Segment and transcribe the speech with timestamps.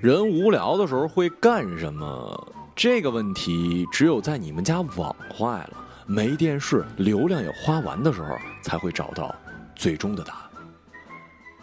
[0.00, 2.52] 人无聊的时候会干什么？
[2.74, 5.76] 这个问题只有在你们家网坏了、
[6.06, 9.34] 没电视、流量也花完的时候，才会找到
[9.76, 10.42] 最终的答案。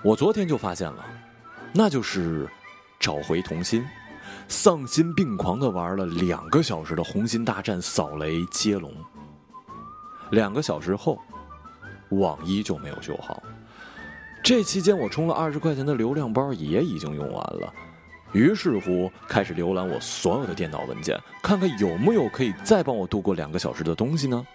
[0.03, 1.03] 我昨天就发现了，
[1.73, 2.47] 那就是
[2.99, 3.83] 找回童心，
[4.47, 8.93] 丧心病狂的玩了两个小时的《红心大战》扫雷接龙。
[10.29, 11.19] 两个小时后，
[12.09, 13.41] 网依旧没有修好。
[14.43, 17.73] 这期间我充了二十块钱的流量包也已经用完了。
[18.33, 24.45] 于是乎，开始浏览我所有的电脑文件，看看有没有可以再帮我度过两个小时的东西呢？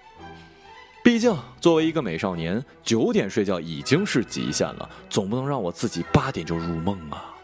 [1.02, 7.34] 毕竟，作为一个美少年，九点睡觉已经是极限了，总不能让我自己八点就入梦啊！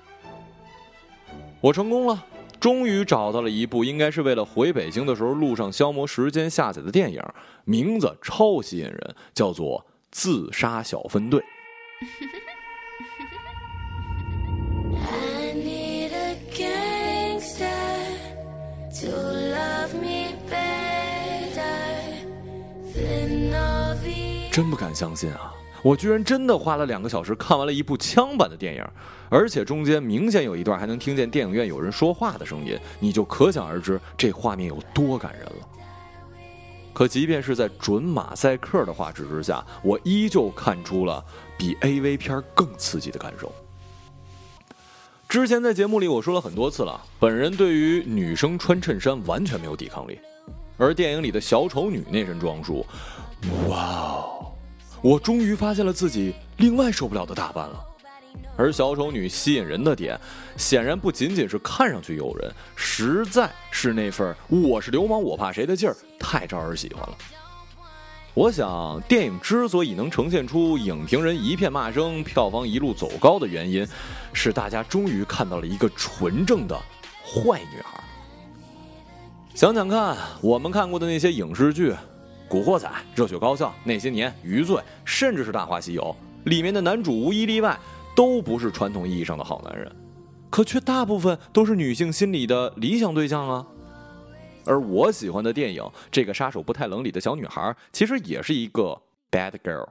[1.60, 2.24] 我成功了，
[2.60, 7.20] 终于找到了一部应该是为了回北京的时候路上消磨时间下载的电影，
[7.64, 9.80] 名字超吸引人，叫做
[10.12, 11.40] 《自杀小分队》。
[24.58, 25.54] 真不敢相信啊！
[25.82, 28.84] 我居然真的花了两个小时看完了一部枪版的电影，
[29.28, 35.68] 而且中间明显有一段还能听见电影院有人说话的声音，你就可想而知这画面有多感人了。
[36.92, 41.24] 可即便是在准马赛克的画质之下，我依旧看出了
[41.56, 43.52] 比 AV 片更刺激的感受。
[45.28, 50.18] 之前在节目里我说了很多次了，本人对于女生穿衬衫完全没有抵抗力，
[50.76, 52.84] 而电影里的小丑女那身装束，
[53.68, 54.34] 哇哦！
[55.00, 57.84] 我终于发现了自己另外受不了的打扮了，
[58.56, 60.18] 而小丑女吸引人的点，
[60.56, 67.16] 显然不仅仅是看上去诱人，实在是那份我是流氓我怕谁的劲儿太招人喜欢了。
[68.34, 73.86] 我想，电影之所以能呈现出影评人一片骂声，票房一路走高的原因，
[74.32, 76.76] 是大家终于看到了一个纯正的
[77.24, 78.02] 坏女孩。
[79.54, 81.92] 想想看，我们看过的那些影视剧。
[82.48, 86.02] 《古惑仔》《热血高校》《那些年》《余罪》，甚至是《大话西游》
[86.48, 87.78] 里面的男主无一例外
[88.16, 89.94] 都不是传统意义上的好男人，
[90.48, 93.66] 可却大部分都是女性心里的理想对象啊。
[94.64, 98.98] 而我喜欢的电影《这个杀手不太冷》里的小女孩，其实也是一个
[99.30, 99.86] bad girl。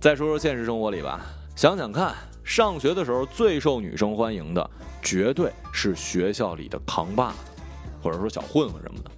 [0.00, 1.20] 再说说现实生活里吧，
[1.56, 2.14] 想想看，
[2.44, 4.70] 上学的时候最受女生欢迎的，
[5.02, 7.38] 绝对是学校里的扛把子，
[8.00, 9.10] 或者说小混混什么的。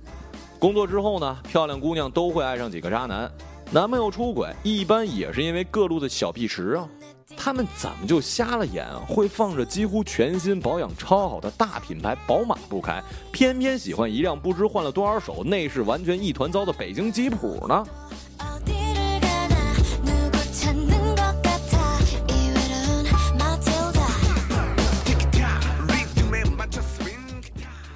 [0.65, 3.31] 工作之后呢，漂亮姑娘都会爱上几个渣男，
[3.71, 6.89] 男朋友出轨一般也是因为各路的小屁池啊。
[7.37, 17.87] 他们怎么就瞎了眼，会放着几乎全新、保养超好的大品牌宝马不开，偏偏喜欢一辆不知换了多少手、内饰完全一团糟的北京吉普呢？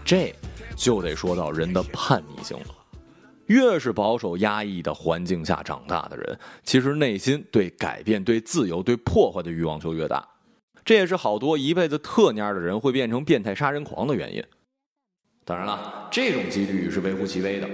[0.04, 0.37] 这。
[0.78, 2.66] 就得说到人的叛逆性了。
[3.46, 10.26] 越是保守压抑的环境下长大的人，其实内心对改变、对自由、对破坏的欲望就越大。
[10.84, 14.42] 这也是好多一辈子特蔫的人会变成变态杀人狂的原因。
[15.44, 17.68] 当然了，这种几率是微乎其微的。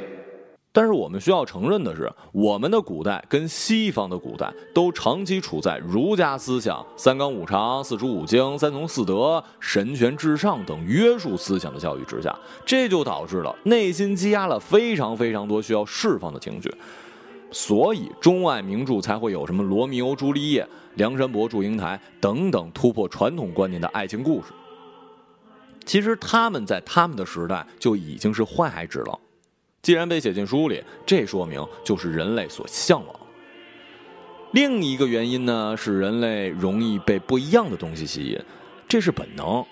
[0.76, 12.36] 但是我们需要承认的是，我们的古代跟西方的古代都长期处在儒家思想、三纲五常、四书五经、三从四德、神权至上等约束思想的教育之下，
[12.66, 16.68] 这就导致了内心积压了非常非常多需要释放的情绪，
[17.52, 20.64] 所以中外名著才会有什么《罗密欧朱丽叶》
[20.96, 24.48] 《梁山伯祝英台》等等突破传统观念的爱情故事。
[25.84, 29.20] 其实他们在他们的时代就已经是坏孩子了。
[29.84, 33.14] 既然被写进书里，这说明就是人类所向往。
[34.52, 38.40] 另一个原因呢，是人类容易被不一样的东西吸引，
[38.88, 39.62] 这是本能。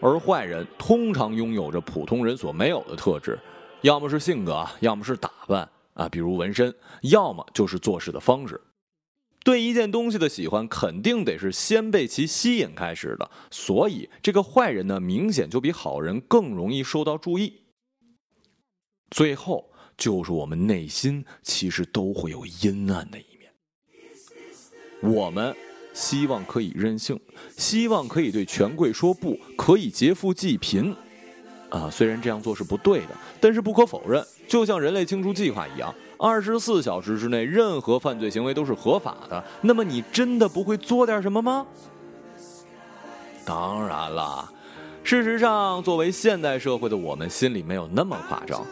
[0.00, 3.38] 而坏人通常拥有着普通人所没有的特质，
[3.82, 8.60] 要么是性格，要么是打扮啊，比如纹身，要么就是做事的方式。
[9.44, 13.30] 对一件东西的喜欢，肯定得是先被其吸引开始的。
[13.52, 17.60] 所以，这个坏人呢，明显就比好人更容易受到注意。
[19.10, 23.52] 最后就是我们内心其实都会有阴暗的一面。
[25.02, 25.54] 我们
[25.92, 27.18] 希望可以任性，
[27.56, 30.94] 希望可以对权贵说不，可以劫富济贫。
[31.70, 39.44] 啊，虽然这样做是不对的，但是不可否认，就像人类清除计划一样，二十四小时之内任何犯罪行为都是合法的。
[39.60, 41.66] 那么你真的不会做点什么吗？
[43.44, 44.52] 当然了。
[45.02, 48.64] 事实上作为现代社会的我们心里没有那么夸张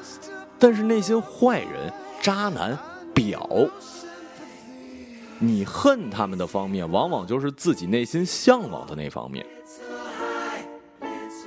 [0.58, 2.78] 但是那些坏人渣男
[3.14, 3.68] 婊
[5.38, 9.44] 你恨他们的方面往往就是自己内心向往的那方面。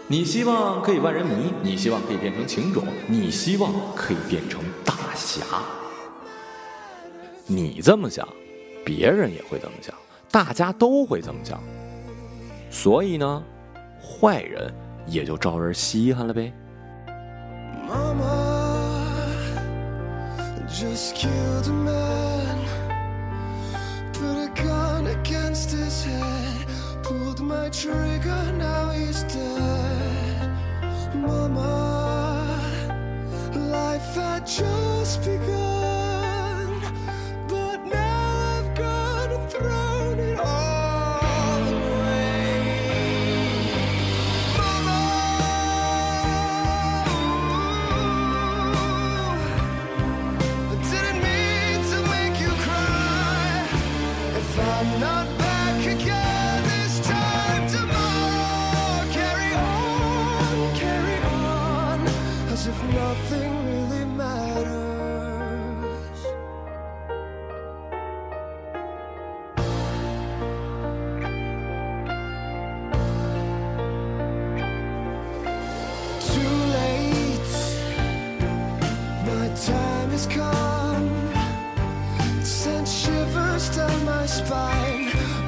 [0.07, 5.41] 你希望可以万人迷你希望可以变成情种你希望可以变成大侠。
[7.47, 8.27] 你这么想
[8.83, 9.93] 别人也会这么想
[10.29, 11.61] 大家都会这么想。
[12.69, 13.43] 所以呢
[14.01, 14.73] 坏人
[15.05, 16.51] 也就招人稀罕了呗。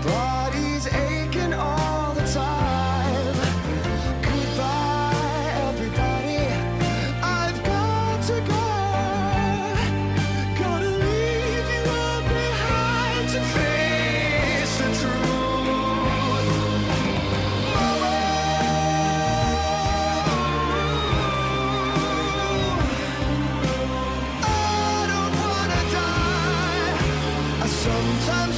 [0.04, 3.36] body's aching all the time.
[4.22, 6.40] Goodbye, everybody.
[7.24, 8.64] I've got to go.
[10.60, 15.24] Gonna leave you all behind to face the truth.
[24.44, 27.64] I don't wanna die.
[27.64, 28.58] I sometimes